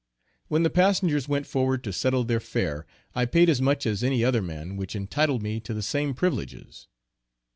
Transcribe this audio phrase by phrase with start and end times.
[0.47, 4.23] When the passengers went forward to settle their fare I paid as much as any
[4.25, 6.87] other man, which entitled me to the same privileges.